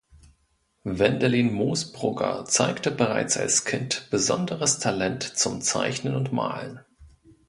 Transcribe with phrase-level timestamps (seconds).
[0.83, 6.79] Wendelin Moosbrugger zeigte bereits als Kind besonderes Talent zum Zeichnen und Malen.